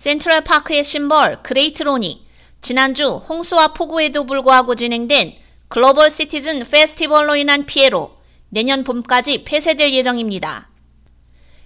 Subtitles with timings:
[0.00, 2.24] 센트럴 파크의 심벌 그레이트론이
[2.62, 5.34] 지난주 홍수와 폭우에도 불구하고 진행된
[5.68, 8.16] 글로벌 시티즌 페스티벌로 인한 피해로
[8.48, 10.70] 내년 봄까지 폐쇄될 예정입니다.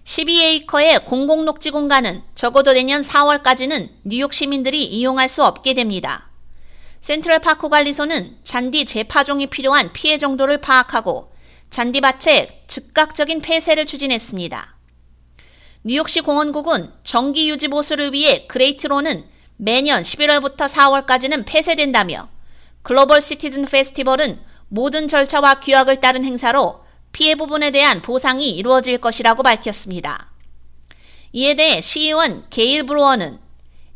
[0.02, 6.28] 12에이커의 공공녹지 공간은 적어도 내년 4월까지는 뉴욕 시민들이 이용할 수 없게 됩니다.
[6.98, 11.32] 센트럴 파크 관리소는 잔디 재파종이 필요한 피해 정도를 파악하고
[11.70, 14.74] 잔디밭의 즉각적인 폐쇄를 추진했습니다.
[15.86, 19.22] 뉴욕시 공원국은 정기 유지 보수를 위해 그레이트론은
[19.58, 22.30] 매년 11월부터 4월까지는 폐쇄된다며
[22.80, 30.30] 글로벌 시티즌 페스티벌은 모든 절차와 규약을 따른 행사로 피해 부분에 대한 보상이 이루어질 것이라고 밝혔습니다.
[31.32, 33.38] 이에 대해 시의원 게일 브로어는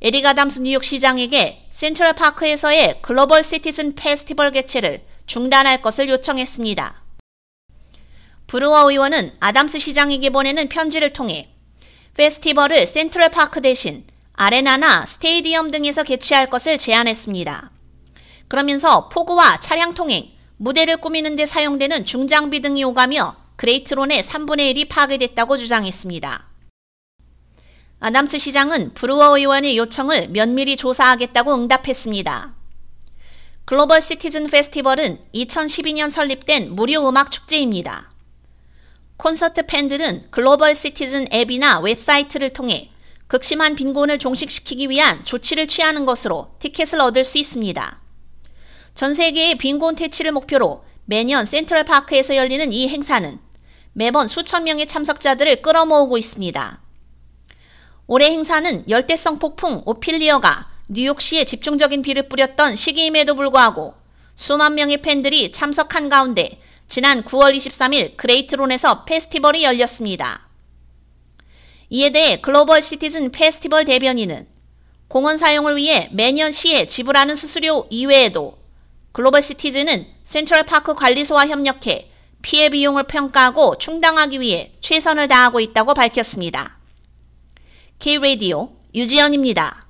[0.02, 7.02] 에릭 아담스 뉴욕시장에게 센트럴파크에서의 글로벌 시티즌 페스티벌 개최를 중단할 것을 요청했습니다.
[8.46, 11.54] 브루어 의원은 아담스 시장에게 보내는 편지를 통해
[12.18, 17.70] 페스티벌을 센트럴파크 대신 아레나나 스테이디엄 등에서 개최할 것을 제안했습니다.
[18.48, 25.56] 그러면서 폭우와 차량 통행, 무대를 꾸미는 데 사용되는 중장비 등이 오가며 그레이트론의 3분의 1이 파괴됐다고
[25.58, 26.48] 주장했습니다.
[28.00, 32.52] 아담스 시장은 브루어 의원의 요청을 면밀히 조사하겠다고 응답했습니다.
[33.64, 38.10] 글로벌 시티즌 페스티벌은 2012년 설립된 무료 음악 축제입니다.
[39.18, 42.88] 콘서트 팬들은 글로벌 시티즌 앱이나 웹사이트를 통해
[43.26, 48.00] 극심한 빈곤을 종식시키기 위한 조치를 취하는 것으로 티켓을 얻을 수 있습니다.
[48.94, 53.40] 전 세계의 빈곤 퇴치를 목표로 매년 센트럴 파크에서 열리는 이 행사는
[53.92, 56.80] 매번 수천 명의 참석자들을 끌어모으고 있습니다.
[58.06, 63.97] 올해 행사는 열대성 폭풍 오필리어가 뉴욕시에 집중적인 비를 뿌렸던 시기임에도 불구하고
[64.38, 70.46] 수만 명의 팬들이 참석한 가운데 지난 9월 23일 그레이트론에서 페스티벌이 열렸습니다.
[71.90, 74.46] 이에 대해 글로벌 시티즌 페스티벌 대변인은
[75.08, 78.56] 공원 사용을 위해 매년 시에 지불하는 수수료 이외에도
[79.10, 82.08] 글로벌 시티즌은 센트럴파크 관리소와 협력해
[82.40, 86.78] 피해 비용을 평가하고 충당하기 위해 최선을 다하고 있다고 밝혔습니다.
[87.98, 89.87] K-Radio 유지연입니다.